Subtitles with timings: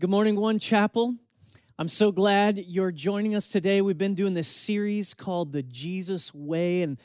[0.00, 1.14] Good morning, One Chapel.
[1.78, 3.82] I'm so glad you're joining us today.
[3.82, 6.98] We've been doing this series called The Jesus Way, and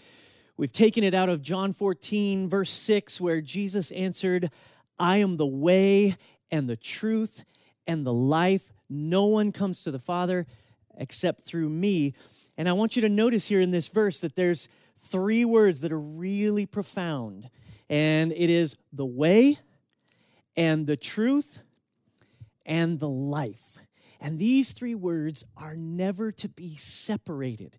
[0.55, 4.49] we've taken it out of John 14, verse 6, where Jesus answered,
[4.97, 6.15] I am the way
[6.49, 7.43] and the truth
[7.85, 8.71] and the life.
[8.89, 10.47] No one comes to the Father
[10.97, 12.13] except through me.
[12.57, 15.91] And I want you to notice here in this verse that there's three words that
[15.91, 17.49] are really profound,
[17.89, 19.59] and it is the way
[20.55, 21.61] and the truth
[22.65, 23.77] and the life.
[24.19, 27.77] And these three words are never to be separated.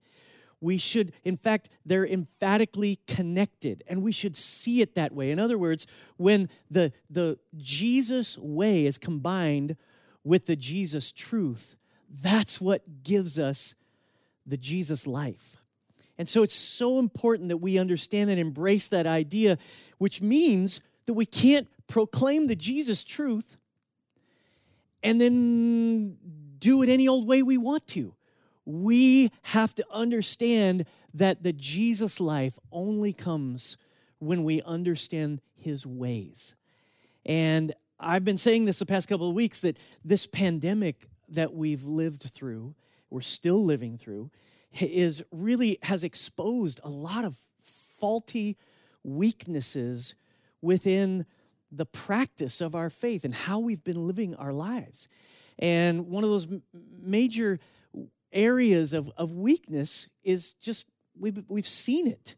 [0.61, 5.31] We should, in fact, they're emphatically connected, and we should see it that way.
[5.31, 5.87] In other words,
[6.17, 9.77] when the, the Jesus way is combined
[10.25, 11.77] with the Jesus truth,
[12.11, 13.75] that's what gives us
[14.47, 15.57] the Jesus life.
[16.19, 19.59] And so it's so important that we understand and embrace that idea,
[19.99, 23.57] which means that we can't proclaim the Jesus truth
[25.07, 26.17] and then
[26.59, 28.13] do it any old way we want to.
[28.65, 33.77] We have to understand that the Jesus life only comes
[34.19, 36.57] when we understand his ways.
[37.25, 41.85] And I've been saying this the past couple of weeks that this pandemic that we've
[41.85, 42.75] lived through,
[43.09, 44.33] we're still living through,
[44.73, 48.57] is really has exposed a lot of faulty
[49.05, 50.17] weaknesses
[50.61, 51.27] within
[51.77, 55.09] the practice of our faith and how we've been living our lives.
[55.59, 56.49] And one of those
[57.03, 57.59] major
[58.33, 60.87] areas of, of weakness is just
[61.19, 62.37] we've, we've seen it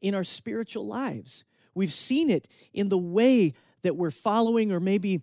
[0.00, 1.44] in our spiritual lives.
[1.74, 5.22] We've seen it in the way that we're following, or maybe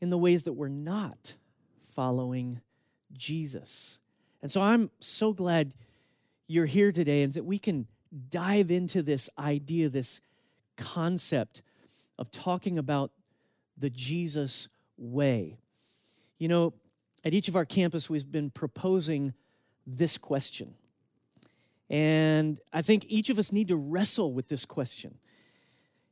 [0.00, 1.36] in the ways that we're not
[1.80, 2.60] following
[3.12, 3.98] Jesus.
[4.42, 5.74] And so I'm so glad
[6.46, 7.86] you're here today and that we can
[8.30, 10.20] dive into this idea, this
[10.76, 11.62] concept
[12.18, 13.12] of talking about
[13.76, 15.58] the Jesus way.
[16.38, 16.74] You know,
[17.24, 19.34] at each of our campus, we've been proposing
[19.86, 20.74] this question.
[21.90, 25.18] And I think each of us need to wrestle with this question.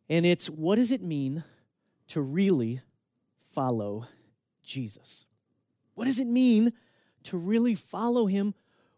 [0.08, 1.44] And it's what does it mean
[2.08, 2.80] to really
[3.40, 4.06] follow
[4.62, 5.26] Jesus?
[5.94, 6.72] What does it mean
[7.24, 8.54] to really follow him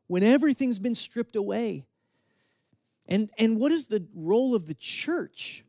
[0.07, 1.87] when everything's been stripped away?
[3.07, 5.65] And, and what is the role of the church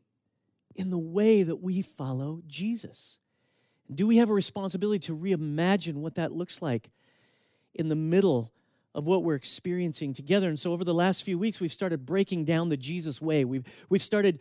[0.75, 3.19] in the way that we follow Jesus?
[3.93, 6.91] Do we have a responsibility to reimagine what that looks like
[7.73, 8.51] in the middle
[8.93, 10.47] of what we're experiencing together?
[10.47, 13.45] And so, over the last few weeks, we've started breaking down the Jesus way.
[13.45, 14.39] We've, we've started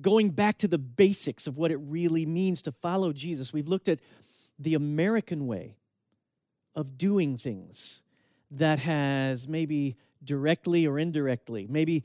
[0.00, 3.52] going back to the basics of what it really means to follow Jesus.
[3.52, 4.00] We've looked at
[4.58, 5.76] the American way
[6.74, 8.02] of doing things
[8.50, 12.04] that has maybe directly or indirectly, maybe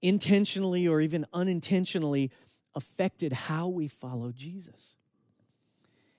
[0.00, 2.30] intentionally or even unintentionally
[2.74, 4.96] affected how we follow Jesus.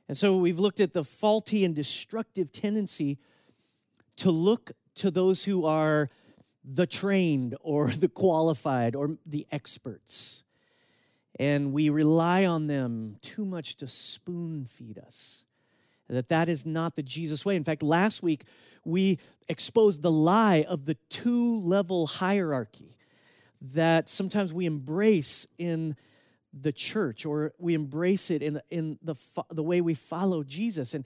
[0.07, 3.17] And so we've looked at the faulty and destructive tendency
[4.17, 6.09] to look to those who are
[6.63, 10.43] the trained or the qualified or the experts.
[11.39, 15.45] And we rely on them too much to spoon feed us.
[16.09, 17.55] That that is not the Jesus way.
[17.55, 18.43] In fact, last week
[18.85, 19.17] we
[19.49, 22.97] exposed the lie of the two level hierarchy
[23.61, 25.95] that sometimes we embrace in
[26.53, 29.15] the church or we embrace it in, in the,
[29.49, 30.93] the way we follow Jesus.
[30.93, 31.05] And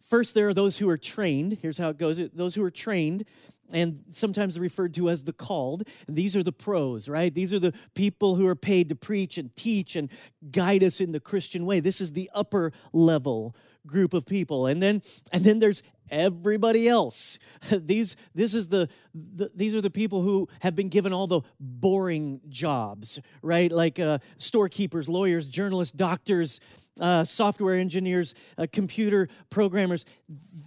[0.00, 1.58] first, there are those who are trained.
[1.60, 3.24] Here's how it goes those who are trained,
[3.72, 5.86] and sometimes referred to as the called.
[6.06, 7.34] And these are the pros, right?
[7.34, 10.10] These are the people who are paid to preach and teach and
[10.50, 11.80] guide us in the Christian way.
[11.80, 13.54] This is the upper level
[13.86, 14.66] group of people.
[14.66, 15.02] And then
[15.32, 17.38] and then there's everybody else.
[17.70, 21.42] These this is the, the, these are the people who have been given all the
[21.60, 23.70] boring jobs right?
[23.70, 26.60] Like uh, storekeepers lawyers journalists doctors
[27.00, 30.04] uh, software engineers uh, computer programmers.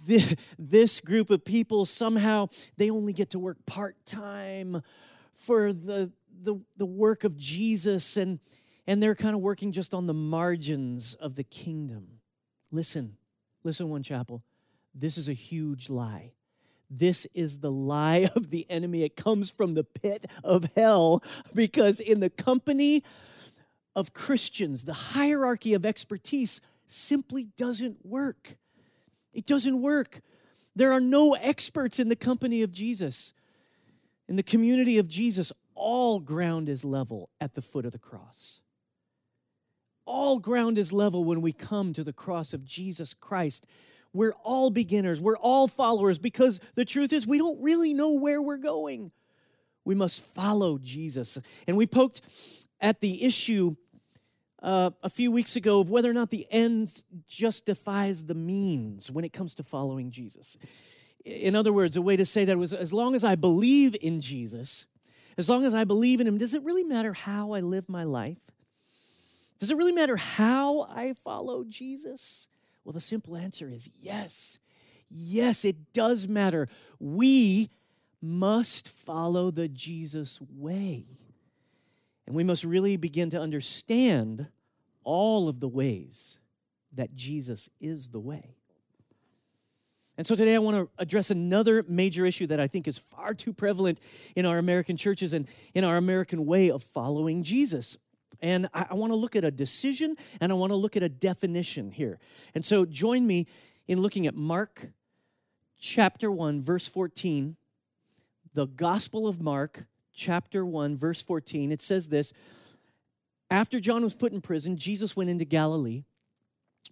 [0.04, 4.82] This, this group of people somehow they only get to work part-time
[5.32, 6.10] for the,
[6.42, 8.38] the the work of jesus and
[8.86, 12.21] and they're kind of working just on the margins of the kingdom
[12.72, 13.18] Listen,
[13.62, 14.42] listen, One Chapel.
[14.94, 16.32] This is a huge lie.
[16.90, 19.02] This is the lie of the enemy.
[19.02, 21.22] It comes from the pit of hell
[21.54, 23.04] because, in the company
[23.94, 28.56] of Christians, the hierarchy of expertise simply doesn't work.
[29.34, 30.22] It doesn't work.
[30.74, 33.34] There are no experts in the company of Jesus.
[34.28, 38.62] In the community of Jesus, all ground is level at the foot of the cross
[40.04, 43.66] all ground is level when we come to the cross of Jesus Christ.
[44.12, 48.42] We're all beginners, we're all followers because the truth is we don't really know where
[48.42, 49.10] we're going.
[49.84, 51.38] We must follow Jesus.
[51.66, 52.20] And we poked
[52.80, 53.76] at the issue
[54.62, 59.24] uh, a few weeks ago of whether or not the end justifies the means when
[59.24, 60.56] it comes to following Jesus.
[61.24, 64.20] In other words, a way to say that was as long as I believe in
[64.20, 64.86] Jesus,
[65.36, 68.04] as long as I believe in Him, does it really matter how I live my
[68.04, 68.51] life?
[69.62, 72.48] Does it really matter how I follow Jesus?
[72.82, 74.58] Well, the simple answer is yes.
[75.08, 76.66] Yes, it does matter.
[76.98, 77.70] We
[78.20, 81.06] must follow the Jesus way.
[82.26, 84.48] And we must really begin to understand
[85.04, 86.40] all of the ways
[86.92, 88.56] that Jesus is the way.
[90.18, 93.32] And so today I want to address another major issue that I think is far
[93.32, 94.00] too prevalent
[94.34, 97.96] in our American churches and in our American way of following Jesus.
[98.42, 101.02] And I, I want to look at a decision and I want to look at
[101.02, 102.18] a definition here.
[102.54, 103.46] And so join me
[103.86, 104.90] in looking at Mark
[105.78, 107.56] chapter 1, verse 14,
[108.54, 111.72] the Gospel of Mark, chapter 1, verse 14.
[111.72, 112.32] It says this
[113.50, 116.04] After John was put in prison, Jesus went into Galilee,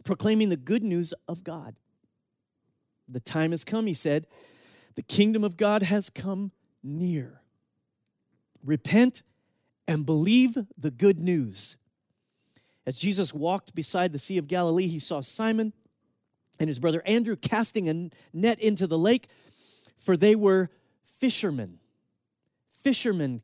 [0.05, 1.77] proclaiming the good news of God.
[3.09, 4.27] The time has come, he said.
[4.95, 6.53] The kingdom of God has come
[6.83, 7.43] near.
[8.65, 9.23] Repent
[9.91, 11.77] and believe the good news.
[12.87, 15.73] As Jesus walked beside the Sea of Galilee, he saw Simon
[16.61, 19.27] and his brother Andrew casting a net into the lake,
[19.99, 20.71] for they were
[21.03, 21.81] fishermen.
[22.71, 23.43] Fishermen,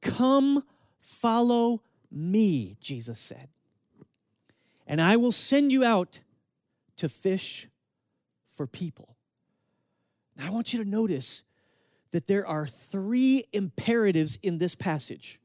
[0.00, 0.62] come
[1.00, 3.48] follow me, Jesus said,
[4.86, 6.20] and I will send you out
[6.98, 7.66] to fish
[8.46, 9.16] for people.
[10.36, 11.42] Now, I want you to notice
[12.12, 15.40] that there are three imperatives in this passage.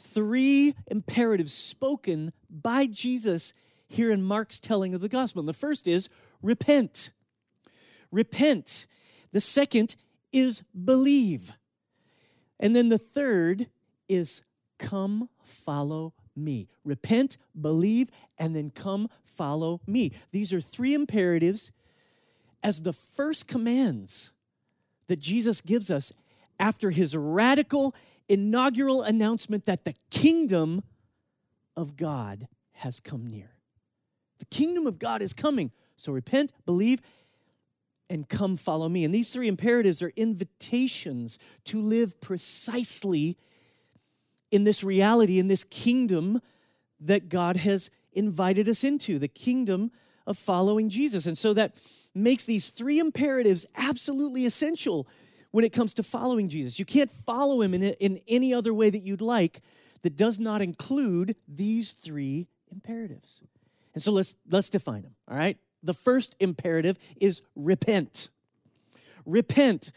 [0.00, 3.52] Three imperatives spoken by Jesus
[3.86, 5.40] here in Mark's telling of the gospel.
[5.40, 6.08] And the first is
[6.42, 7.10] repent.
[8.10, 8.86] Repent.
[9.32, 9.96] The second
[10.32, 11.52] is believe.
[12.58, 13.66] And then the third
[14.08, 14.42] is
[14.78, 16.68] come follow me.
[16.84, 20.12] Repent, believe, and then come follow me.
[20.32, 21.72] These are three imperatives
[22.62, 24.32] as the first commands
[25.08, 26.12] that Jesus gives us
[26.58, 27.94] after his radical
[28.30, 30.82] inaugural announcement that the kingdom
[31.76, 33.56] of God has come near.
[34.38, 35.72] The kingdom of God is coming.
[35.96, 37.00] So repent, believe,
[38.08, 39.04] and come follow me.
[39.04, 43.36] And these three imperatives are invitations to live precisely
[44.50, 46.40] in this reality, in this kingdom
[47.00, 49.90] that God has invited us into, the kingdom
[50.26, 51.26] of following Jesus.
[51.26, 51.74] And so that
[52.14, 55.06] makes these three imperatives absolutely essential
[55.50, 56.78] when it comes to following Jesus.
[56.78, 59.60] You can't follow him in, in any other way that you'd like
[60.02, 63.42] that does not include these three imperatives.
[63.94, 65.58] And so let's let's define them, all right?
[65.82, 68.30] The first imperative is repent.
[69.26, 69.92] Repent,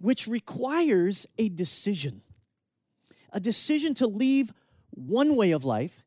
[0.00, 2.22] which requires a decision.
[3.32, 4.52] A decision to leave
[4.90, 6.02] one way of life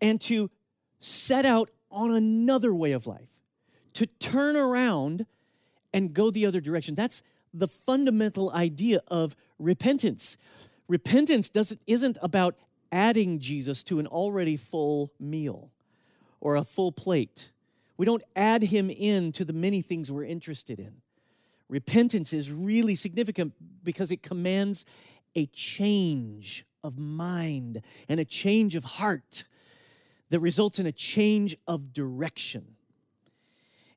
[0.00, 0.50] and to
[1.00, 3.40] set out on another way of life,
[3.92, 5.26] to turn around
[5.92, 6.94] and go the other direction.
[6.94, 7.22] That's
[7.54, 10.36] the fundamental idea of repentance.
[10.88, 12.56] Repentance doesn't, isn't about
[12.90, 15.70] adding Jesus to an already full meal
[16.40, 17.52] or a full plate.
[17.96, 20.94] We don't add him in to the many things we're interested in.
[21.68, 24.84] Repentance is really significant because it commands
[25.34, 29.44] a change of mind and a change of heart
[30.30, 32.76] that results in a change of direction.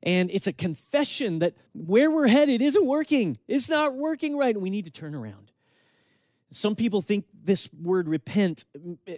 [0.06, 3.38] And it's a confession that where we're headed isn't working.
[3.48, 5.50] It's not working right, and we need to turn around.
[6.52, 9.12] Some people think this word repent uh,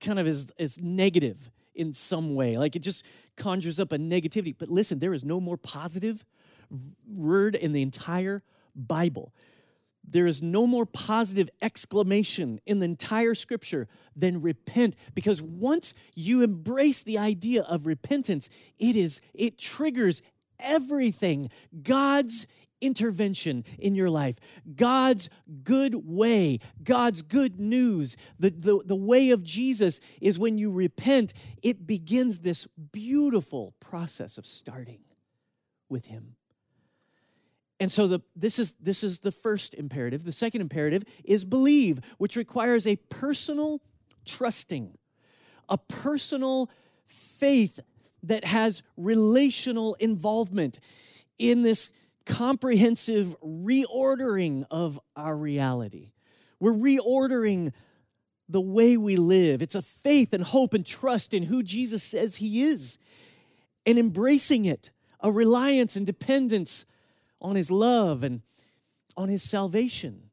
[0.00, 3.06] kind of is, is negative in some way, like it just
[3.36, 4.54] conjures up a negativity.
[4.56, 6.24] But listen, there is no more positive
[7.06, 8.42] word in the entire
[8.74, 9.32] Bible
[10.06, 14.96] there is no more positive exclamation in the entire scripture than repent.
[15.14, 18.48] Because once you embrace the idea of repentance
[18.78, 20.22] it is it triggers
[20.58, 21.50] everything
[21.82, 22.46] god's
[22.80, 24.38] intervention in your life
[24.74, 25.28] god's
[25.62, 28.16] good way god's good news.
[28.38, 31.32] The, the, the way of jesus is when you repent
[31.62, 35.00] it begins this beautiful process of starting
[35.88, 36.36] with him
[37.78, 40.24] and so the, this, is, this is the first imperative.
[40.24, 43.82] The second imperative is believe, which requires a personal
[44.24, 44.96] trusting,
[45.68, 46.70] a personal
[47.06, 47.80] faith
[48.22, 50.80] that has relational involvement
[51.38, 51.90] in this
[52.24, 56.12] comprehensive reordering of our reality.
[56.58, 57.72] We're reordering
[58.48, 59.60] the way we live.
[59.60, 62.96] It's a faith and hope and trust in who Jesus says He is
[63.84, 64.90] and embracing it,
[65.20, 66.84] a reliance and dependence
[67.46, 68.42] on His love and
[69.16, 70.30] on His salvation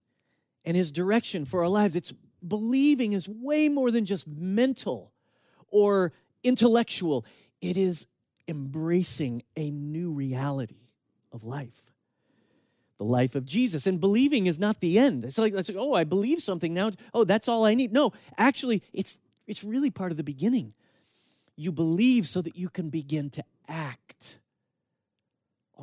[0.65, 1.95] and His direction for our lives.
[1.95, 2.13] It's
[2.45, 5.13] believing is way more than just mental
[5.67, 6.11] or
[6.43, 7.25] intellectual.
[7.61, 8.07] It is
[8.47, 10.89] embracing a new reality
[11.31, 11.93] of life
[12.97, 13.87] the life of Jesus.
[13.87, 15.23] And believing is not the end.
[15.23, 16.91] It's like, it's like, oh, I believe something now.
[17.13, 17.91] Oh, that's all I need.
[17.91, 20.73] No, actually, it's it's really part of the beginning.
[21.55, 24.39] You believe so that you can begin to act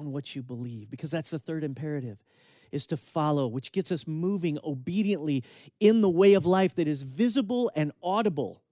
[0.00, 2.18] on what you believe, because that's the third imperative
[2.72, 5.44] is to follow, which gets us moving obediently
[5.80, 8.62] in the way of life that is visible and audible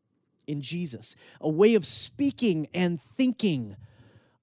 [0.46, 3.76] in Jesus, a way of speaking and thinking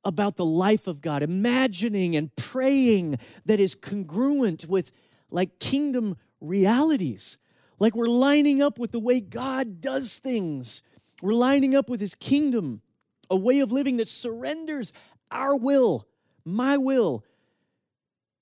[0.03, 4.91] about the life of God, imagining and praying that is congruent with
[5.31, 7.37] like kingdom realities.
[7.79, 10.83] Like we're lining up with the way God does things.
[11.21, 12.81] We're lining up with his kingdom,
[13.29, 14.93] a way of living that surrenders
[15.31, 16.07] our will,
[16.45, 17.25] my will,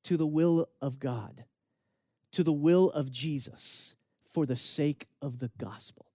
[0.04, 1.46] to the will of God,
[2.34, 6.06] to the will of Jesus for the sake of the gospel.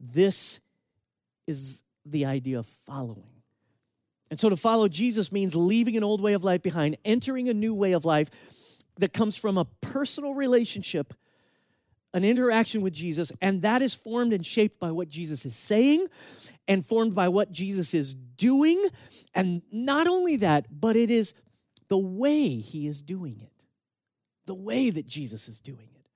[0.00, 0.60] This
[1.46, 3.30] is the idea of following.
[4.30, 7.54] And so to follow Jesus means leaving an old way of life behind, entering a
[7.54, 8.30] new way of life
[8.98, 11.14] that comes from a personal relationship,
[12.14, 16.06] an interaction with Jesus, and that is formed and shaped by what Jesus is saying
[16.66, 18.82] and formed by what Jesus is doing.
[19.34, 21.34] And not only that, but it is
[21.88, 23.64] the way he is doing it,
[24.46, 26.06] the way that Jesus is doing it.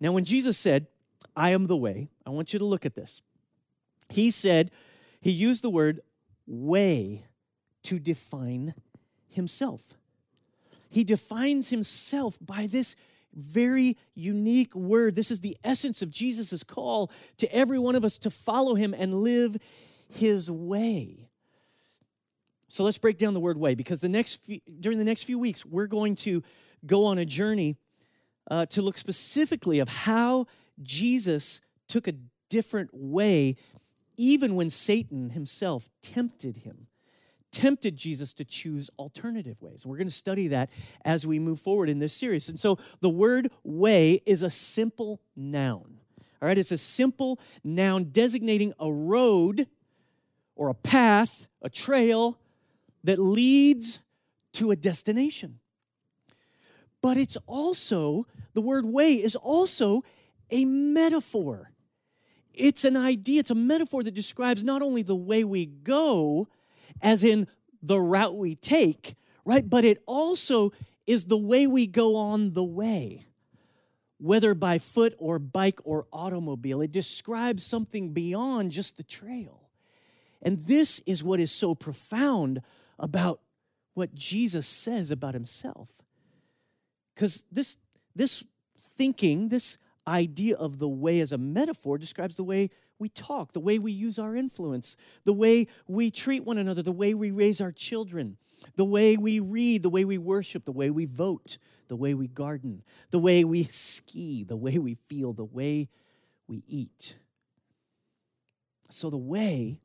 [0.00, 0.86] Now, when Jesus said,
[1.36, 3.20] I am the way, I want you to look at this.
[4.08, 4.70] He said,
[5.20, 6.00] he used the word
[6.46, 7.26] way
[7.84, 8.74] to define
[9.28, 9.94] himself.
[10.88, 12.96] He defines himself by this
[13.34, 15.14] very unique word.
[15.14, 18.94] This is the essence of Jesus' call to every one of us to follow him
[18.96, 19.56] and live
[20.08, 21.28] his way.
[22.68, 25.38] So let's break down the word way because the next few, during the next few
[25.38, 26.42] weeks we're going to
[26.86, 27.76] go on a journey
[28.50, 30.46] uh, to look specifically of how
[30.82, 32.14] Jesus took a
[32.48, 33.56] different way
[34.20, 36.88] even when Satan himself tempted him,
[37.52, 39.84] tempted Jesus to choose alternative ways.
[39.84, 40.70] We're going to study that
[41.04, 42.48] as we move forward in this series.
[42.48, 45.98] And so the word way is a simple noun.
[46.42, 49.66] All right, it's a simple noun designating a road
[50.56, 52.38] or a path, a trail
[53.04, 54.00] that leads
[54.52, 55.58] to a destination.
[57.02, 60.02] But it's also, the word way is also
[60.50, 61.70] a metaphor.
[62.52, 66.48] It's an idea, it's a metaphor that describes not only the way we go,
[67.02, 67.46] as in
[67.82, 69.68] the route we take, right?
[69.68, 70.72] But it also
[71.06, 73.26] is the way we go on the way,
[74.18, 76.80] whether by foot or bike or automobile.
[76.80, 79.70] It describes something beyond just the trail.
[80.42, 82.62] And this is what is so profound
[82.98, 83.40] about
[83.94, 86.00] what Jesus says about himself.
[87.14, 87.76] Because this,
[88.14, 88.44] this
[88.78, 93.60] thinking, this idea of the way as a metaphor describes the way we talk, the
[93.60, 97.60] way we use our influence, the way we treat one another, the way we raise
[97.60, 98.36] our children,
[98.76, 102.28] the way we read, the way we worship, the way we vote, the way we
[102.28, 105.88] garden, the way we ski, the way we feel, the way
[106.46, 107.16] we eat.
[108.90, 109.80] So the way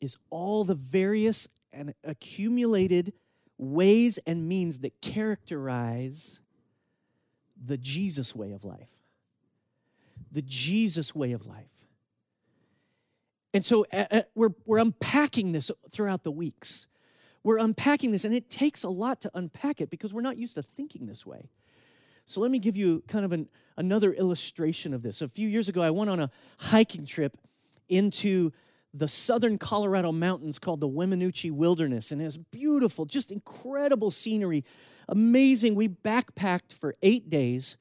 [0.00, 3.12] is all the various and accumulated
[3.58, 6.40] ways and means that characterize
[7.62, 9.05] the Jesus way of life.
[10.36, 11.86] The Jesus way of life.
[13.54, 16.86] And so uh, uh, we're, we're unpacking this throughout the weeks.
[17.42, 20.56] We're unpacking this, and it takes a lot to unpack it because we're not used
[20.56, 21.48] to thinking this way.
[22.26, 25.22] So let me give you kind of an, another illustration of this.
[25.22, 27.38] A few years ago, I went on a hiking trip
[27.88, 28.52] into
[28.92, 34.66] the southern Colorado mountains called the Weminuche Wilderness, and it was beautiful, just incredible scenery
[35.08, 35.76] amazing.
[35.76, 37.78] We backpacked for eight days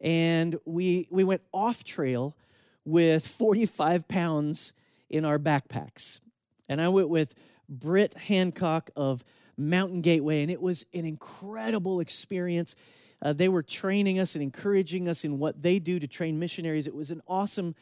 [0.00, 2.36] and we, we went off trail
[2.84, 4.72] with 45 pounds
[5.10, 6.20] in our backpacks.
[6.68, 7.34] And I went with
[7.68, 9.24] Britt Hancock of
[9.56, 12.76] Mountain Gateway, and it was an incredible experience.
[13.20, 16.86] Uh, they were training us and encouraging us in what they do to train missionaries.
[16.86, 17.74] It was an awesome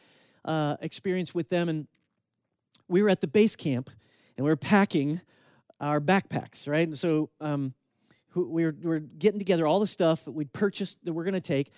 [0.43, 1.69] uh, experience with them.
[1.69, 1.87] And
[2.87, 3.89] we were at the base camp
[4.35, 5.21] and we were packing
[5.79, 6.95] our backpacks, right?
[6.97, 7.73] So um,
[8.33, 11.33] we were, we were getting together all the stuff that we'd purchased that we're going
[11.33, 11.71] to take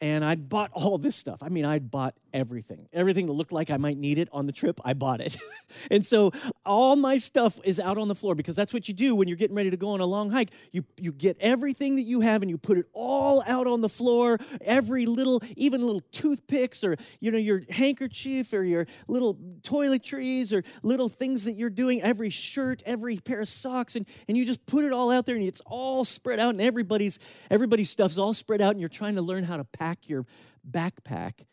[0.00, 1.42] and I'd bought all this stuff.
[1.42, 2.88] I mean, I'd bought everything.
[2.92, 5.36] Everything that looked like I might need it on the trip, I bought it.
[5.90, 6.32] and so
[6.64, 9.36] all my stuff is out on the floor because that's what you do when you're
[9.36, 10.50] getting ready to go on a long hike.
[10.72, 13.88] You you get everything that you have and you put it all out on the
[13.88, 20.52] floor, every little even little toothpicks or you know your handkerchief or your little toiletries
[20.52, 24.46] or little things that you're doing, every shirt, every pair of socks and and you
[24.46, 27.18] just put it all out there and it's all spread out and everybody's
[27.50, 30.24] everybody's stuff's all spread out and you're trying to learn how to pack pack your
[30.70, 31.46] backpack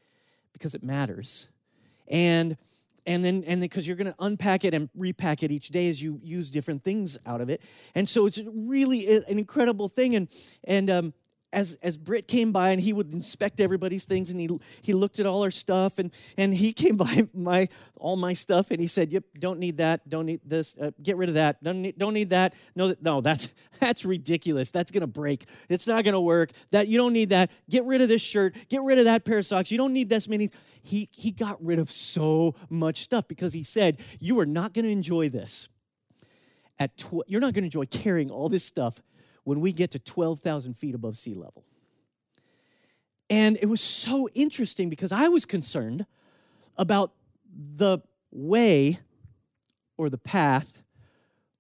[0.54, 1.50] because it matters.
[2.08, 2.58] And
[3.06, 6.04] and then and because you're going to unpack it and repack it each day as
[6.04, 7.62] you use different things out of it
[7.96, 10.28] and so it's really an incredible thing and
[10.66, 11.14] and um,
[11.54, 14.50] as as Britt came by and he would inspect everybody's things and he
[14.82, 18.72] he looked at all our stuff and and he came by my all my stuff
[18.72, 20.08] and he said, "Yep, don't need that.
[20.10, 20.76] Don't need this.
[20.80, 21.64] Uh, get rid of that.
[21.64, 22.54] Don't need, don't need that.
[22.76, 23.50] No, no, that's
[23.80, 24.72] that's ridiculous.
[24.72, 25.46] That's gonna break.
[25.70, 26.52] It's not gonna work.
[26.72, 27.50] That you don't need that.
[27.70, 28.56] Get rid of this shirt.
[28.70, 29.72] Get rid of that pair of socks.
[29.72, 30.50] You don't need this many."
[30.82, 34.88] He he got rid of so much stuff because he said, "You are not gonna
[34.90, 35.70] enjoy this."
[36.80, 39.02] At tw- you're not gonna enjoy carrying all this stuff
[39.48, 41.64] when we get to 12,000 feet above sea level.
[43.30, 46.06] And it was so interesting because I was concerned
[46.76, 47.14] about
[47.56, 48.00] the
[48.30, 49.00] way
[49.98, 50.84] or the path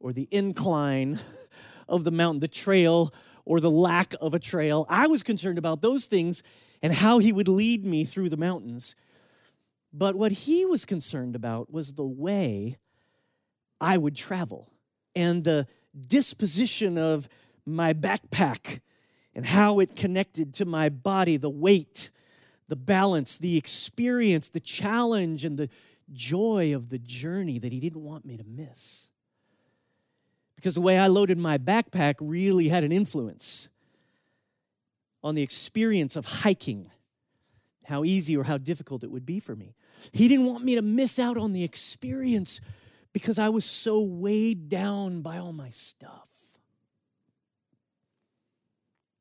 [0.02, 1.22] or the incline
[1.88, 3.14] of the mountain, the trail
[3.46, 4.86] or the lack of a trail.
[4.90, 6.44] I was concerned about those things
[6.82, 8.98] and how he would lead me through the mountains.
[9.94, 12.80] But what he was concerned about was the way
[13.80, 14.74] I would travel
[15.16, 15.68] and the
[16.06, 17.30] disposition of
[17.68, 18.82] my backpack
[19.36, 22.12] and how it connected to my body, the weight,
[22.68, 25.70] the balance, the experience, the challenge, and the
[26.12, 29.10] joy of the journey that he didn't want me to miss.
[30.56, 33.70] Because the way I loaded my backpack really had an influence
[35.24, 36.90] on the experience of hiking,
[37.86, 39.76] how easy or how difficult it would be for me.
[40.12, 42.60] He didn't want me to miss out on the experience
[43.14, 46.28] because I was so weighed down by all my stuff.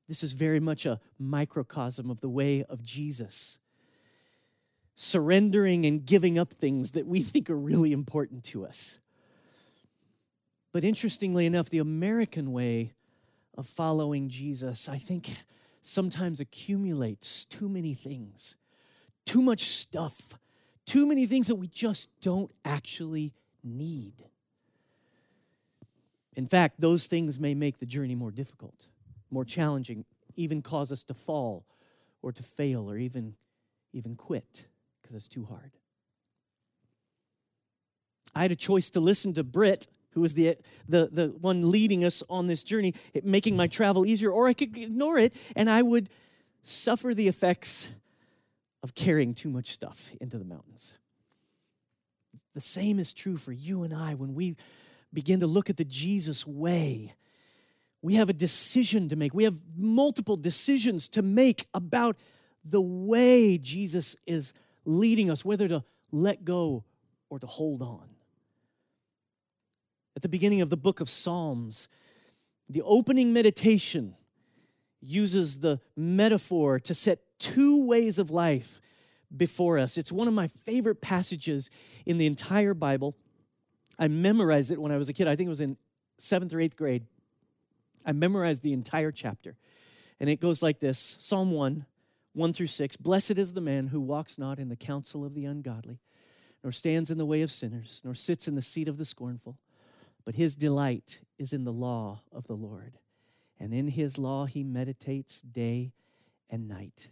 [0.09, 3.59] This is very much a microcosm of the way of Jesus.
[4.95, 8.99] Surrendering and giving up things that we think are really important to us.
[10.73, 12.93] But interestingly enough, the American way
[13.57, 15.31] of following Jesus, I think,
[15.83, 18.57] sometimes accumulates too many things,
[19.25, 20.39] too much stuff,
[20.85, 23.33] too many things that we just don't actually
[23.65, 24.25] need.
[26.35, 28.87] In fact, those things may make the journey more difficult
[29.31, 30.05] more challenging,
[30.37, 31.65] even cause us to fall
[32.23, 33.35] or to fail or even,
[33.93, 34.67] even quit
[35.03, 35.73] because it's too hard.
[38.35, 40.57] I had a choice to listen to Britt, who was the,
[40.89, 44.77] the, the one leading us on this journey, making my travel easier, or I could
[44.77, 46.11] ignore it and I would
[46.63, 47.91] suffer the effects
[48.83, 50.95] of carrying too much stuff into the mountains.
[52.55, 54.57] The same is true for you and I when we
[55.13, 57.15] begin to look at the Jesus way
[58.07, 59.35] we have a decision to make.
[59.35, 62.17] We have multiple decisions to make about
[62.65, 66.85] the way Jesus is leading us, whether to let go
[67.31, 68.09] or to hold on.
[70.15, 71.89] At the beginning of the book of Psalms,
[72.69, 74.15] the opening meditation
[75.03, 78.81] uses the metaphor to set two ways of life
[79.37, 79.99] before us.
[79.99, 81.71] It's one of my favorite passages
[82.07, 83.17] in the entire Bible.
[83.99, 85.27] I memorized it when I was a kid.
[85.27, 85.77] I think it was in
[86.19, 87.05] seventh or eighth grade.
[88.07, 89.57] I memorized the entire chapter.
[90.21, 91.85] And it goes like this Psalm 1,
[92.33, 92.97] 1 through 6.
[92.97, 95.99] Blessed is the man who walks not in the counsel of the ungodly,
[96.63, 99.59] nor stands in the way of sinners, nor sits in the seat of the scornful.
[100.25, 102.99] But his delight is in the law of the Lord.
[103.59, 105.93] And in his law he meditates day
[106.49, 107.11] and night.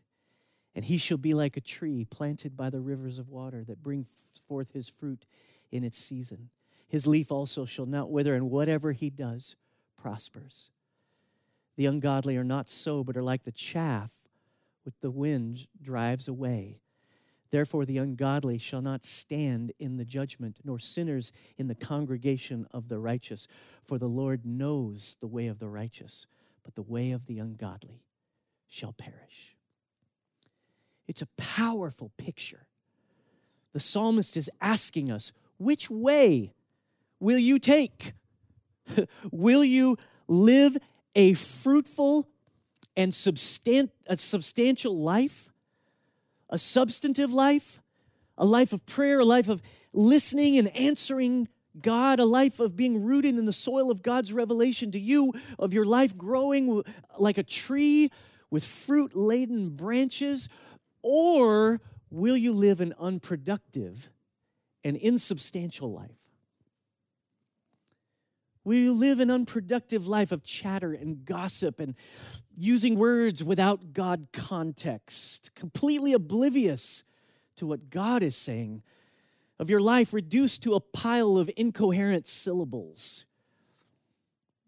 [0.75, 4.07] And he shall be like a tree planted by the rivers of water that bring
[4.49, 5.27] forth his fruit
[5.71, 6.51] in its season.
[6.89, 9.57] His leaf also shall not wither, and whatever he does
[9.97, 10.71] prospers.
[11.77, 14.13] The ungodly are not so, but are like the chaff
[14.85, 16.81] which the wind drives away.
[17.51, 22.89] Therefore, the ungodly shall not stand in the judgment, nor sinners in the congregation of
[22.89, 23.47] the righteous.
[23.83, 26.27] For the Lord knows the way of the righteous,
[26.65, 28.03] but the way of the ungodly
[28.67, 29.55] shall perish.
[31.07, 32.67] It's a powerful picture.
[33.73, 36.55] The psalmist is asking us, which way
[37.21, 38.15] will you take?
[39.31, 40.77] will you live
[41.15, 42.29] a fruitful
[42.97, 45.51] and substan- a substantial life,
[46.49, 47.81] a substantive life,
[48.37, 51.49] a life of prayer, a life of listening and answering
[51.81, 55.73] God, a life of being rooted in the soil of God's revelation to you, of
[55.73, 56.83] your life growing
[57.19, 58.11] like a tree
[58.51, 60.49] with fruit laden branches?
[61.03, 64.11] Or will you live an unproductive
[64.85, 66.24] and insubstantial life?
[68.65, 71.95] We live an unproductive life of chatter and gossip and
[72.57, 77.05] using words without God context, completely oblivious
[77.57, 78.83] to what God is saying,
[79.59, 83.27] of your life reduced to a pile of incoherent syllables,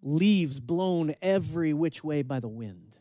[0.02, 2.98] leaves blown every which way by the wind.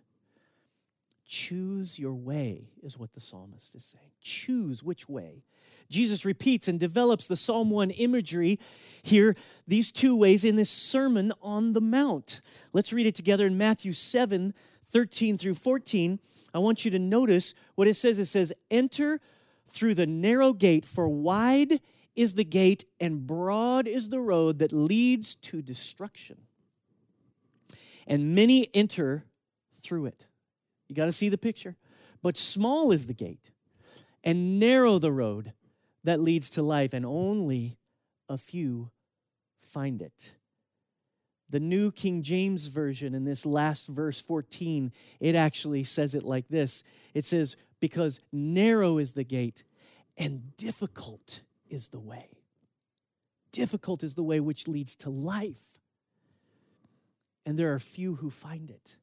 [1.25, 4.11] Choose your way, is what the psalmist is saying.
[4.21, 5.43] Choose which way.
[5.89, 8.59] Jesus repeats and develops the Psalm 1 imagery
[9.03, 9.35] here,
[9.67, 12.41] these two ways in this Sermon on the Mount.
[12.73, 14.53] Let's read it together in Matthew 7
[14.87, 16.19] 13 through 14.
[16.53, 18.19] I want you to notice what it says.
[18.19, 19.19] It says, Enter
[19.67, 21.81] through the narrow gate, for wide
[22.15, 26.37] is the gate and broad is the road that leads to destruction.
[28.07, 29.25] And many enter
[29.81, 30.27] through it.
[30.87, 31.75] You got to see the picture.
[32.21, 33.51] But small is the gate,
[34.23, 35.53] and narrow the road
[36.05, 37.77] that leads to life, and only
[38.29, 38.91] a few
[39.59, 40.33] find it.
[41.49, 46.47] The New King James Version in this last verse 14, it actually says it like
[46.47, 49.63] this it says, Because narrow is the gate,
[50.15, 52.29] and difficult is the way.
[53.51, 55.79] Difficult is the way which leads to life.
[57.47, 58.97] And there are few who find it.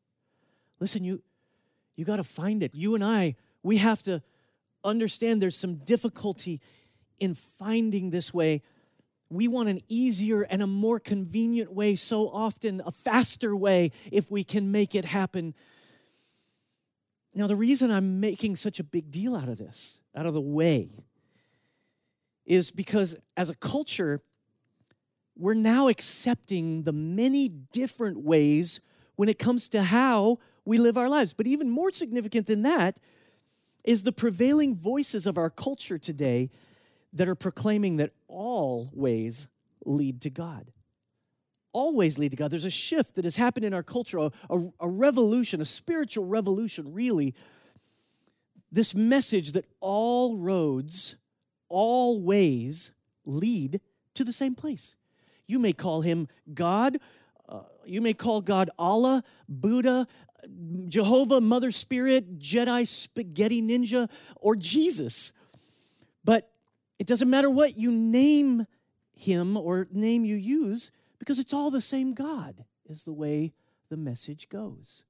[0.79, 1.23] Listen, you,
[1.97, 2.75] you got to find it.
[2.75, 4.23] You and I, we have to
[4.85, 6.61] understand there's some difficulty
[7.19, 8.63] in finding this way.
[9.29, 14.31] We want an easier and a more convenient way, so often a faster way, if
[14.31, 15.55] we can make it happen.
[17.35, 20.41] Now, the reason I'm making such a big deal out of this, out of the
[20.41, 20.91] way,
[22.45, 24.21] is because as a culture,
[25.37, 28.81] we're now accepting the many different ways
[29.17, 31.33] when it comes to how we live our lives.
[31.33, 33.01] But even more significant than that
[33.85, 36.51] is the prevailing voices of our culture today
[37.13, 39.49] that are proclaiming that all ways
[39.85, 40.71] lead to God.
[41.73, 42.51] Always lead to God.
[42.51, 46.27] There's a shift that has happened in our culture, a, a, a revolution, a spiritual
[46.27, 47.35] revolution, really.
[48.71, 51.17] This message that all roads,
[51.69, 52.93] all ways
[53.25, 53.81] lead
[54.15, 54.97] to the same place.
[55.47, 56.99] You may call him God,
[57.49, 60.07] uh, you may call God Allah, Buddha,
[60.89, 65.33] Jehovah, Mother Spirit, Jedi, Spaghetti Ninja, or Jesus.
[66.25, 66.52] But
[67.03, 68.65] it doesn't matter what you name
[69.13, 73.55] him or name you use because it's all the same God, is the way
[73.89, 75.03] the message goes.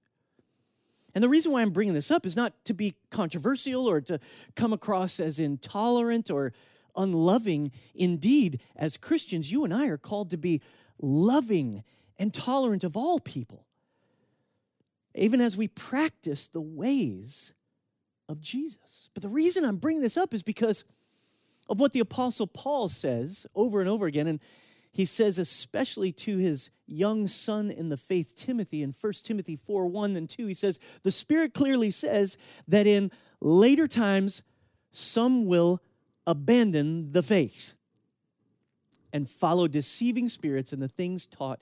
[1.15, 4.19] And the reason why I'm bringing this up is not to be controversial or to
[4.57, 6.55] come across as intolerant or
[6.97, 7.73] unloving.
[7.95, 10.63] Indeed, as Christians, you and I are called to be
[10.99, 11.85] loving
[12.19, 13.67] and tolerant of all people
[15.15, 17.53] even as we practice the ways
[18.31, 19.11] of Jesus.
[19.13, 20.85] But the reason I'm bringing this up is because
[21.69, 24.27] of what the Apostle Paul says over and over again.
[24.27, 24.41] And
[24.91, 29.87] he says, especially to his young son in the faith, Timothy, in 1 Timothy 4
[29.87, 32.37] 1 and 2, he says, The Spirit clearly says
[32.69, 34.43] that in later times,
[34.91, 35.81] some will
[36.27, 37.75] abandon the faith
[39.13, 41.61] and follow deceiving spirits and the things taught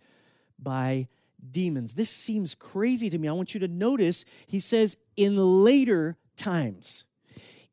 [0.58, 1.08] by
[1.50, 1.94] demons.
[1.94, 3.28] This seems crazy to me.
[3.28, 7.04] I want you to notice he says, in later times.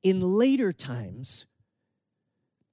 [0.03, 1.45] In later times,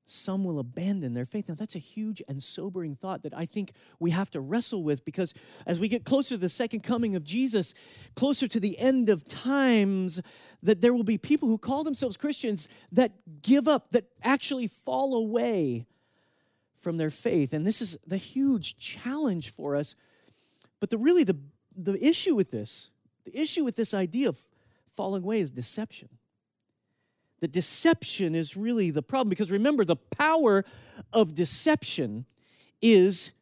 [0.06, 1.48] some will abandon their faith.
[1.48, 5.04] Now, that's a huge and sobering thought that I think we have to wrestle with
[5.04, 5.32] because
[5.66, 7.74] as we get closer to the second coming of Jesus,
[8.14, 10.20] closer to the end of times,
[10.62, 13.12] that there will be people who call themselves Christians that
[13.42, 15.86] give up, that actually fall away
[16.76, 17.52] from their faith.
[17.52, 19.94] And this is the huge challenge for us
[20.84, 21.38] but the really the,
[21.74, 22.90] the issue with this,
[23.24, 24.38] the issue with this idea of
[24.94, 26.10] falling away is deception.
[27.44, 30.64] The deception is really the problem because remember, the power
[31.12, 32.24] of deception
[32.80, 33.32] is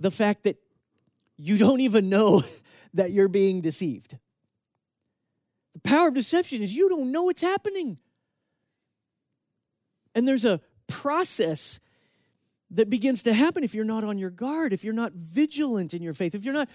[0.00, 0.56] the fact that
[1.36, 2.42] you don't even know
[2.94, 4.18] that you're being deceived.
[5.74, 7.98] The power of deception is you don't know what's happening.
[10.12, 11.78] And there's a process
[12.72, 16.02] that begins to happen if you're not on your guard, if you're not vigilant in
[16.02, 16.68] your faith, if you're not,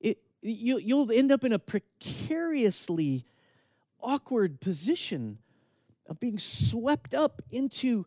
[0.00, 3.24] it, you, you'll end up in a precariously
[4.02, 5.38] awkward position
[6.08, 8.06] of being swept up into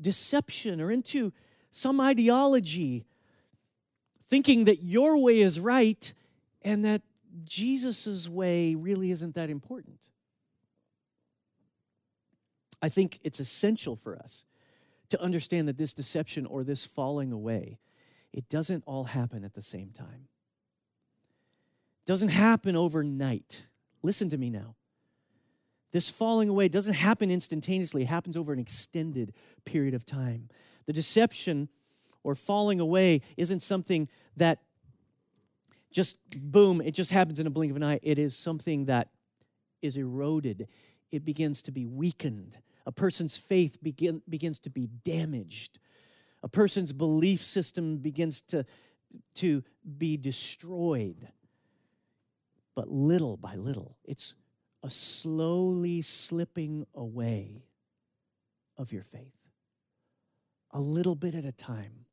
[0.00, 1.32] deception or into
[1.70, 3.04] some ideology,
[4.28, 6.12] thinking that your way is right
[6.62, 7.02] and that
[7.44, 10.08] Jesus' way really isn't that important.
[12.82, 14.44] I think it's essential for us
[15.10, 17.78] to understand that this deception or this falling away,
[18.32, 20.28] it doesn't all happen at the same time.
[22.02, 23.66] It doesn't happen overnight.
[24.02, 24.74] Listen to me now.
[25.96, 29.32] This falling away doesn't happen instantaneously, it happens over an extended
[29.64, 30.50] period of time.
[30.84, 31.70] The deception
[32.22, 34.06] or falling away isn't something
[34.36, 34.58] that
[35.90, 37.98] just boom, it just happens in a blink of an eye.
[38.02, 39.08] It is something that
[39.80, 40.68] is eroded,
[41.10, 45.78] it begins to be weakened, a person's faith begin, begins to be damaged.
[46.42, 48.66] A person's belief system begins to,
[49.36, 49.64] to
[49.96, 51.28] be destroyed.
[52.74, 54.34] But little by little, it's
[54.86, 57.64] a slowly slipping away
[58.76, 59.34] of your faith.
[60.70, 62.06] A little bit at a time,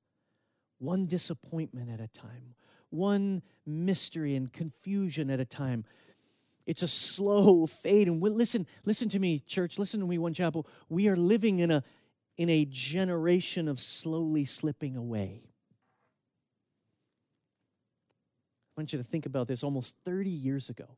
[0.79, 2.55] one disappointment at a time,
[2.89, 5.86] one mystery and confusion at a time.
[6.65, 8.07] It's a slow fade.
[8.07, 9.77] And listen, listen to me, church.
[9.77, 10.67] Listen to me, One Chapel.
[10.89, 11.83] We are living in a
[12.38, 15.43] in a generation of slowly slipping away.
[18.75, 20.97] I want you to think about this almost 30 years ago.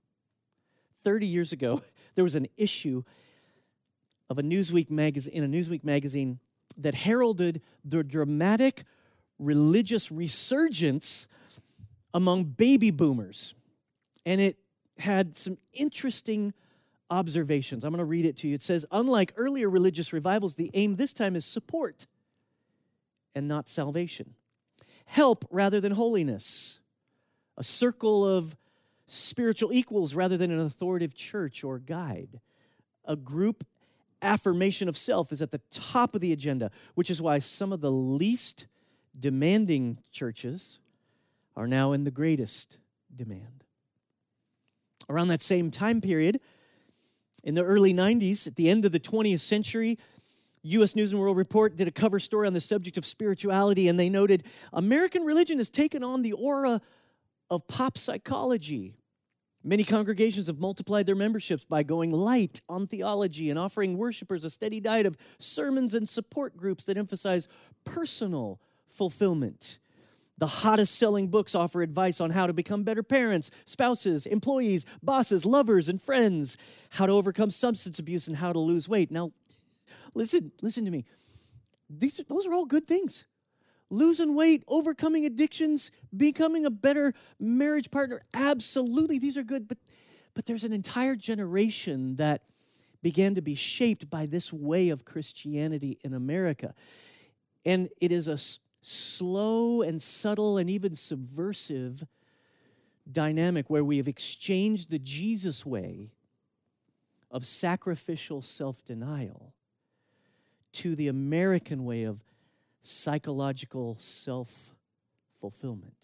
[1.05, 1.81] 30 years ago,
[2.15, 3.03] there was an issue
[4.29, 6.39] of a Newsweek magazine in a Newsweek magazine
[6.77, 8.83] that heralded the dramatic
[9.39, 11.27] religious resurgence
[12.13, 13.53] among baby boomers.
[14.25, 14.57] And it
[14.97, 16.53] had some interesting
[17.09, 17.83] observations.
[17.83, 18.55] I'm going to read it to you.
[18.55, 22.07] It says, Unlike earlier religious revivals, the aim this time is support
[23.35, 24.33] and not salvation,
[25.05, 26.79] help rather than holiness,
[27.57, 28.55] a circle of
[29.07, 32.39] spiritual equals rather than an authoritative church or guide,
[33.05, 33.65] a group
[34.21, 37.81] affirmation of self is at the top of the agenda, which is why some of
[37.81, 38.67] the least
[39.17, 40.79] demanding churches
[41.55, 42.77] are now in the greatest
[43.15, 43.63] demand.
[45.07, 46.39] Around that same time period,
[47.43, 49.99] in the early 90s, at the end of the 20th century,
[50.63, 50.95] U.S.
[50.95, 54.09] News and World Report did a cover story on the subject of spirituality, and they
[54.09, 56.81] noted American religion has taken on the aura
[57.49, 58.93] of pop psychology.
[59.63, 64.49] Many congregations have multiplied their memberships by going light on theology and offering worshipers a
[64.49, 67.47] steady diet of sermons and support groups that emphasize
[67.83, 69.79] personal fulfillment.
[70.37, 75.45] The hottest selling books offer advice on how to become better parents, spouses, employees, bosses,
[75.45, 76.57] lovers, and friends,
[76.89, 79.11] how to overcome substance abuse, and how to lose weight.
[79.11, 79.31] Now,
[80.13, 81.05] listen, listen to me.
[81.89, 83.25] These, those are all good things.
[83.89, 89.67] Losing weight, overcoming addictions, becoming a better marriage partner, absolutely, these are good.
[89.67, 89.77] But,
[90.33, 92.41] but there's an entire generation that
[93.03, 96.73] began to be shaped by this way of Christianity in America.
[97.63, 98.37] And it is a
[98.81, 102.03] slow and subtle and even subversive
[103.11, 106.09] dynamic where we have exchanged the Jesus way
[107.29, 109.53] of sacrificial self denial
[110.71, 112.23] to the American way of
[112.87, 114.71] psychological self
[115.33, 115.95] fulfillment.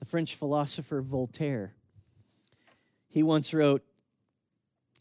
[0.00, 1.74] The French philosopher Voltaire,
[3.08, 3.84] he once wrote,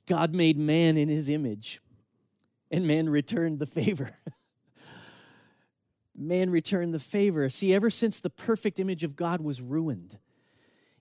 [0.06, 1.80] God made man in his image,
[2.70, 4.12] and man returned the favor.
[6.16, 7.48] man returned the favor.
[7.50, 10.18] See, ever since the perfect image of God was ruined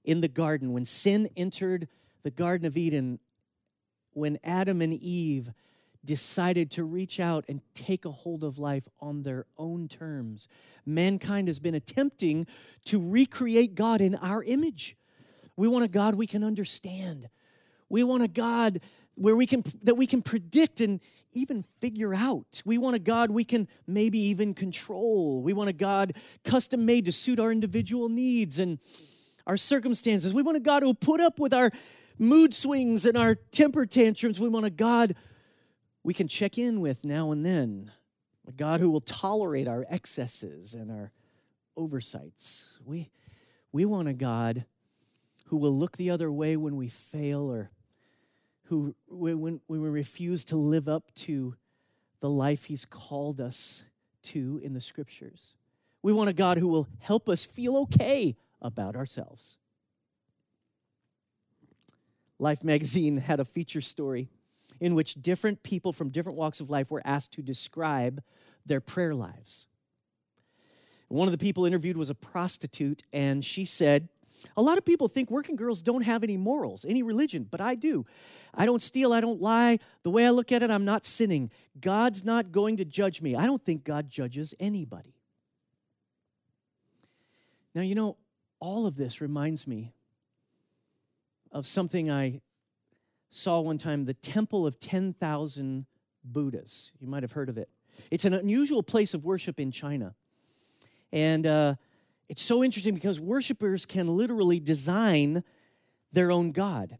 [0.04, 1.88] in the garden, when sin entered
[2.22, 3.18] the Garden of Eden,
[4.12, 5.50] when Adam and Eve
[6.08, 10.48] decided to reach out and take a hold of life on their own terms,
[10.86, 12.46] mankind has been attempting
[12.84, 14.96] to recreate God in our image.
[15.54, 17.28] We want a God we can understand.
[17.90, 18.80] We want a God
[19.16, 20.98] where we can that we can predict and
[21.34, 22.62] even figure out.
[22.64, 25.42] We want a God we can maybe even control.
[25.42, 28.78] We want a God custom made to suit our individual needs and
[29.46, 30.32] our circumstances.
[30.32, 31.70] We want a God who will put up with our
[32.18, 34.40] mood swings and our temper tantrums.
[34.40, 35.14] We want a God
[36.02, 37.92] we can check in with now and then.
[38.46, 41.12] A God who will tolerate our excesses and our
[41.76, 42.78] oversights.
[42.84, 43.10] We,
[43.72, 44.64] we want a God
[45.46, 47.70] who will look the other way when we fail or
[48.64, 51.56] who, when, when we refuse to live up to
[52.20, 53.84] the life He's called us
[54.24, 55.54] to in the scriptures.
[56.02, 59.56] We want a God who will help us feel okay about ourselves.
[62.38, 64.30] Life magazine had a feature story
[64.80, 68.22] in which different people from different walks of life were asked to describe
[68.64, 69.66] their prayer lives.
[71.08, 74.08] One of the people interviewed was a prostitute, and she said,
[74.56, 77.74] A lot of people think working girls don't have any morals, any religion, but I
[77.74, 78.04] do.
[78.54, 79.78] I don't steal, I don't lie.
[80.02, 81.50] The way I look at it, I'm not sinning.
[81.80, 83.34] God's not going to judge me.
[83.34, 85.14] I don't think God judges anybody.
[87.74, 88.16] Now, you know,
[88.60, 89.92] all of this reminds me
[91.52, 92.40] of something I
[93.30, 95.86] saw one time the Temple of 10,000
[96.24, 96.92] Buddhas.
[97.00, 97.68] You might have heard of it.
[98.10, 100.14] It's an unusual place of worship in China.
[101.12, 101.74] And uh,
[102.28, 105.42] it's so interesting because worshipers can literally design
[106.12, 106.98] their own God.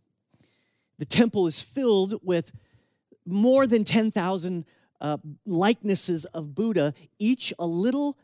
[0.99, 2.53] The temple is filled with
[3.25, 4.65] more than 10,000
[5.01, 8.19] uh, likenesses of Buddha, each a little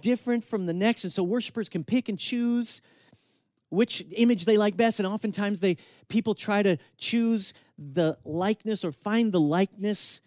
[0.00, 1.04] different from the next.
[1.04, 2.80] And so worshipers can pick and choose
[3.68, 5.76] which image they like best and oftentimes they
[6.08, 10.20] people try to choose the likeness or find the likeness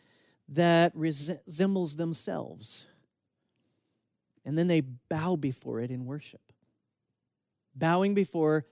[0.48, 2.86] that resembles themselves
[4.46, 6.42] and then they bow before it in worship
[7.76, 8.66] bowing before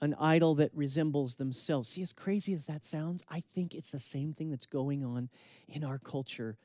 [0.00, 1.88] an idol that resembles themselves.
[1.88, 5.28] See, as crazy as that sounds, I think it's the same thing that's going on
[5.66, 6.56] in our culture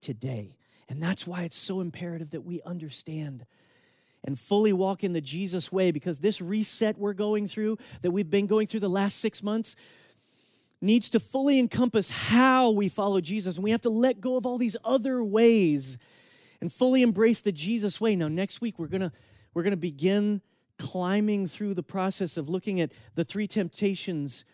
[0.00, 0.56] today.
[0.88, 3.44] And that's why it's so imperative that we understand
[4.24, 8.30] and fully walk in the Jesus way because this reset we're going through, that we've
[8.30, 9.76] been going through the last six months,
[10.80, 13.56] needs to fully encompass how we follow Jesus.
[13.56, 15.98] And we have to let go of all these other ways
[16.60, 18.16] and fully embrace the Jesus way.
[18.16, 19.12] Now, next week, we're going to
[19.54, 20.42] we're going to begin
[20.78, 24.44] climbing through the process of looking at the three temptations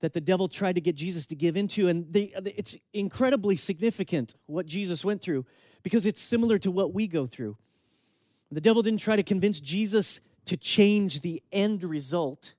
[0.00, 1.88] that the devil tried to get Jesus to give into.
[1.88, 5.46] And they, it's incredibly significant what Jesus went through
[5.82, 7.56] because it's similar to what we go through.
[8.52, 12.54] The devil didn't try to convince Jesus to change the end result,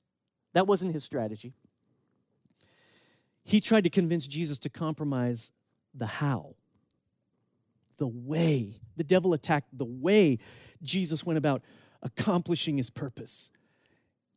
[0.53, 1.53] that wasn't his strategy.
[3.43, 5.51] He tried to convince Jesus to compromise
[5.93, 6.55] the how,
[7.97, 8.79] the way.
[8.95, 10.39] The devil attacked the way
[10.81, 11.61] Jesus went about
[12.01, 13.51] accomplishing his purpose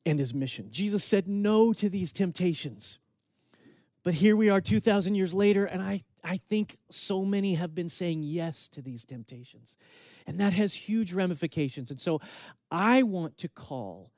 [0.04, 0.68] and his mission.
[0.70, 2.98] Jesus said no to these temptations.
[4.02, 7.88] But here we are 2,000 years later, and I, I think so many have been
[7.88, 9.76] saying yes to these temptations.
[10.26, 11.88] And that has huge ramifications.
[11.88, 12.20] And so
[12.68, 14.10] I want to call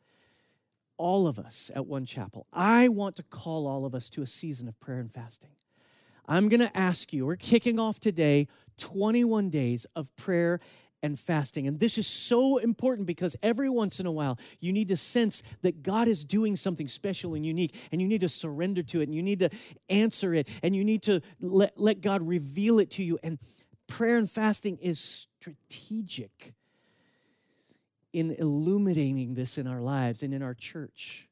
[0.97, 4.27] all of us at One Chapel, I want to call all of us to a
[4.27, 5.51] season of prayer and fasting.
[6.27, 10.61] I'm going to ask you, we're kicking off today 21 days of prayer
[11.03, 11.67] and fasting.
[11.67, 15.43] And this is so important because every once in a while you need to sense
[15.63, 19.05] that God is doing something special and unique, and you need to surrender to it,
[19.05, 19.51] and you need to
[19.89, 23.19] answer it, and you need to let, let God reveal it to you.
[23.23, 23.39] And
[23.87, 26.55] prayer and fasting is strategic
[28.13, 31.29] in illuminating this in our lives and in our church.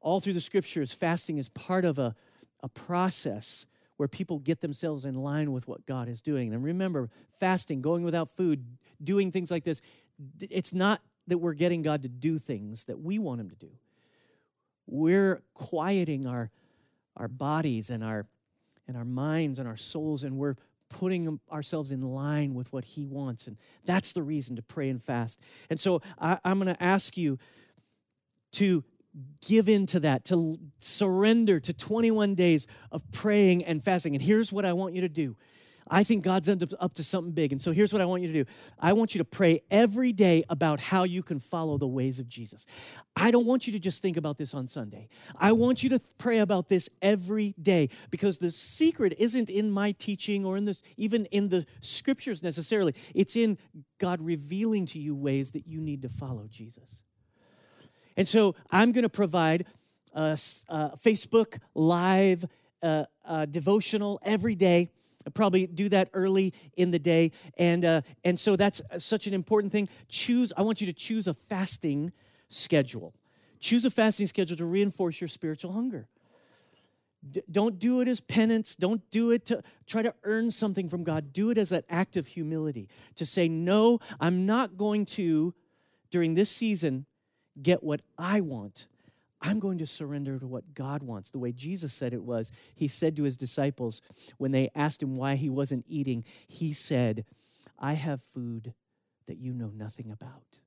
[0.00, 2.14] All through the scriptures, fasting is part of a,
[2.62, 6.52] a process where people get themselves in line with what God is doing.
[6.52, 8.64] And remember, fasting, going without food,
[9.02, 9.80] doing things like this,
[10.40, 13.70] it's not that we're getting God to do things that we want Him to do.
[14.86, 16.50] We're quieting our,
[17.16, 18.26] our bodies and our,
[18.86, 20.56] and our minds and our souls, and we're
[20.88, 23.46] putting ourselves in line with what He wants.
[23.46, 25.40] And that's the reason to pray and fast.
[25.68, 27.38] And so I, I'm going to ask you
[28.52, 28.84] to
[29.46, 34.14] give in to that, to surrender to 21 days of praying and fasting.
[34.14, 35.36] And here's what I want you to do.
[35.88, 37.52] I think God's up to something big.
[37.52, 40.12] And so here's what I want you to do I want you to pray every
[40.12, 42.66] day about how you can follow the ways of Jesus.
[43.14, 45.08] I don't want you to just think about this on Sunday.
[45.36, 49.92] I want you to pray about this every day because the secret isn't in my
[49.92, 52.94] teaching or in the, even in the scriptures necessarily.
[53.14, 53.56] It's in
[53.98, 57.02] God revealing to you ways that you need to follow Jesus.
[58.16, 59.66] And so I'm going to provide
[60.12, 62.44] a, a, Facebook Live
[62.82, 64.90] uh, uh, devotional every day.
[65.26, 67.32] I'll probably do that early in the day.
[67.58, 69.88] And, uh, and so that's such an important thing.
[70.08, 72.12] Choose, I want you to choose a fasting
[72.48, 73.12] schedule.
[73.58, 76.06] Choose a fasting schedule to reinforce your spiritual hunger.
[77.28, 78.76] D- don't do it as penance.
[78.76, 81.32] Don't do it to try to earn something from God.
[81.32, 85.54] Do it as an act of humility to say, No, I'm not going to,
[86.10, 87.06] during this season,
[87.60, 88.86] get what I want.
[89.40, 92.50] I'm going to surrender to what God wants, the way Jesus said it was.
[92.74, 94.00] He said to his disciples
[94.38, 97.24] when they asked him why he wasn't eating, he said,
[97.78, 98.72] I have food
[99.26, 100.58] that you know nothing about.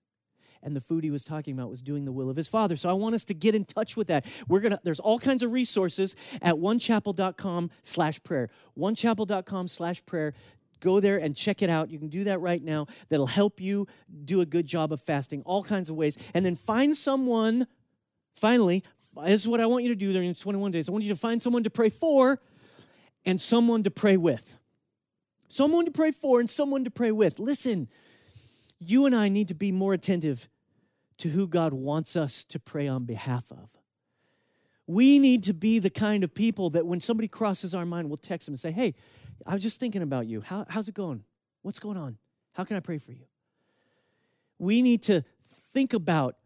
[0.61, 2.75] And the food he was talking about was doing the will of his father.
[2.75, 4.25] So I want us to get in touch with that.
[4.47, 8.49] We're gonna, there's all kinds of resources at onechapel.com slash prayer.
[8.77, 10.33] Onechapel.com slash prayer
[10.79, 11.89] go there and check it out.
[11.89, 12.87] You can do that right now.
[13.09, 13.87] That'll help you
[14.25, 16.17] do a good job of fasting, all kinds of ways.
[16.33, 17.67] And then find someone,
[18.33, 18.83] finally,
[19.25, 20.87] this is what I want you to do during 21 days.
[20.87, 22.39] I want you to find someone to pray for
[23.25, 24.59] and someone to pray with.
[25.49, 27.39] Someone to pray for and someone to pray with.
[27.39, 27.87] Listen,
[28.79, 30.47] you and I need to be more attentive
[31.17, 33.78] to who God wants us to pray on behalf of.
[34.89, 38.17] We need to be the kind of people that when somebody crosses our mind, we'll
[38.17, 38.95] text them and say, Hey,
[39.45, 40.41] I was just thinking about you.
[40.41, 41.23] How, how's it going?
[41.61, 42.17] What's going on?
[42.53, 43.25] How can I pray for you?
[44.57, 45.23] We need to
[45.71, 46.37] think about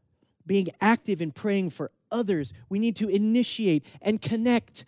[0.45, 2.51] being active in praying for others.
[2.67, 4.83] We need to initiate and connect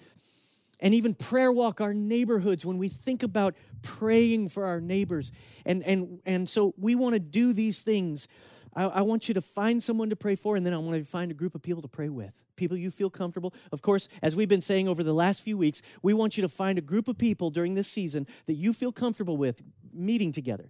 [0.81, 5.31] and even prayer walk our neighborhoods when we think about praying for our neighbors.
[5.65, 8.27] And, and, and so we want to do these things
[8.75, 11.09] I, I, want you to find someone to pray for, and then I want to
[11.09, 12.43] find a group of people to pray with.
[12.55, 13.53] People you feel comfortable.
[13.71, 16.49] Of course, as we've been saying over the last few weeks, we want you to
[16.49, 19.61] find a group of people during this season that you feel comfortable with
[19.93, 20.69] meeting together,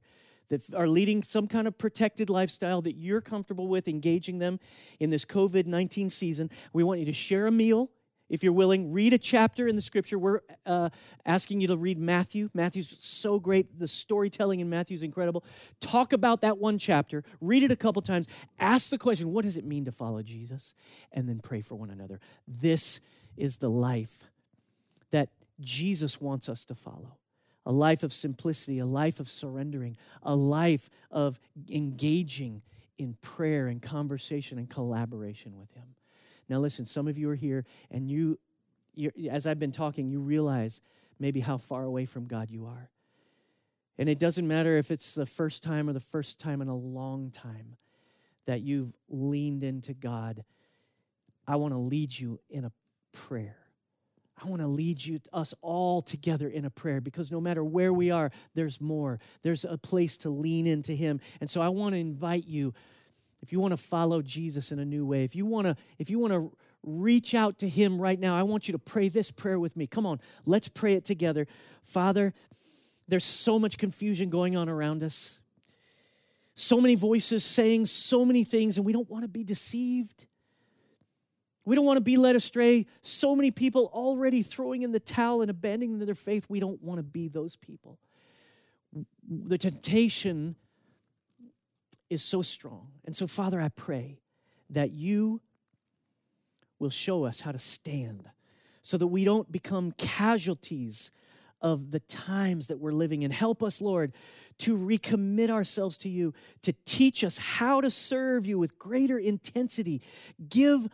[0.49, 4.59] that are leading some kind of protected lifestyle that you're comfortable with, engaging them
[4.99, 6.51] in this COVID 19 season.
[6.73, 7.89] We want you to share a meal
[8.29, 10.17] if you're willing, read a chapter in the scripture.
[10.17, 10.89] We're uh,
[11.25, 12.49] asking you to read Matthew.
[12.53, 13.79] Matthew's so great.
[13.79, 15.43] The storytelling in Matthew is incredible.
[15.79, 18.27] Talk about that one chapter, read it a couple times,
[18.59, 20.73] ask the question what does it mean to follow Jesus?
[21.11, 22.19] And then pray for one another.
[22.47, 22.99] This
[23.37, 24.29] is the life
[25.11, 27.17] that Jesus wants us to follow
[27.65, 32.61] a life of simplicity, a life of surrendering, a life of engaging
[32.97, 35.94] in prayer and conversation and collaboration with Him.
[36.49, 38.37] Now, listen, some of you are here and you,
[39.29, 40.81] as I've been talking, you realize
[41.19, 42.89] maybe how far away from God you are.
[43.97, 46.75] And it doesn't matter if it's the first time or the first time in a
[46.75, 47.77] long time
[48.45, 50.43] that you've leaned into God.
[51.47, 52.71] I want to lead you in a
[53.13, 53.57] prayer.
[54.41, 57.93] I want to lead you, us all together in a prayer because no matter where
[57.93, 59.19] we are, there's more.
[59.43, 61.21] There's a place to lean into Him.
[61.39, 62.73] And so I want to invite you
[63.45, 66.09] if you want to follow Jesus in a new way, if you want to, if
[66.09, 69.29] you want to reach out to him right now, I want you to pray this
[69.29, 69.85] prayer with me.
[69.85, 71.45] Come on, let's pray it together.
[71.83, 72.33] Father,
[73.07, 75.39] there's so much confusion going on around us.
[76.55, 80.25] So many voices saying so many things, and we don't want to be deceived.
[81.65, 82.87] We don't want to be led astray.
[83.03, 86.47] So many people already throwing in the towel and abandoning their faith.
[86.49, 87.99] We don't want to be those people.
[89.29, 90.55] The temptation
[92.09, 92.89] is so strong.
[93.05, 94.19] And so, Father, I pray
[94.69, 95.41] that you
[96.79, 98.29] will show us how to stand
[98.81, 101.11] so that we don't become casualties
[101.61, 103.31] of the times that we're living in.
[103.31, 104.13] Help us, Lord,
[104.59, 110.01] to recommit ourselves to you, to teach us how to serve you with greater intensity.
[110.47, 110.87] Give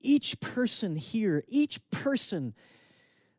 [0.00, 2.54] each person here, each person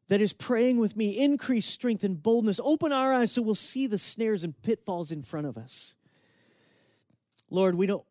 [0.07, 2.59] that is praying with me, increase strength and boldness.
[2.63, 5.95] Open our eyes so we'll see the snares and pitfalls in front of us.
[7.51, 8.03] Lord, we don't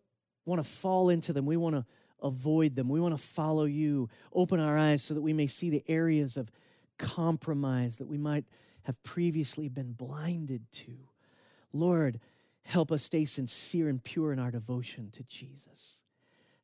[0.45, 1.47] want to fall into them.
[1.47, 1.85] We want to
[2.23, 2.89] avoid them.
[2.89, 4.09] We want to follow you.
[4.33, 6.53] Open our eyes so that we may see the areas of
[6.99, 8.45] compromise that we might
[8.85, 10.93] have previously been blinded to.
[11.73, 12.21] Lord,
[12.65, 16.03] help us stay sincere and pure in our devotion to Jesus.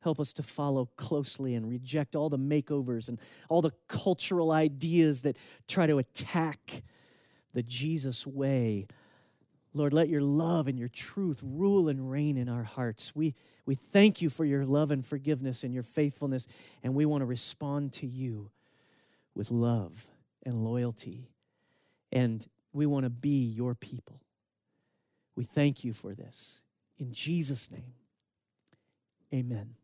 [0.01, 3.19] Help us to follow closely and reject all the makeovers and
[3.49, 5.35] all the cultural ideas that
[5.67, 6.83] try to attack
[7.53, 8.87] the Jesus way
[9.77, 13.15] Lord, let your love and your truth rule and reign in our hearts.
[13.15, 16.47] We, we thank you for your love and forgiveness and your faithfulness,
[16.83, 18.51] and we want to respond to you
[19.35, 20.07] with love
[20.43, 21.29] and loyalty.
[22.11, 24.21] And we want to be your people.
[25.35, 26.61] We thank you for this.
[26.97, 27.93] In Jesus' name,
[29.33, 29.75] amen.